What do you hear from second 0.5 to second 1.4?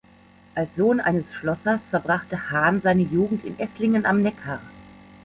Als Sohn eines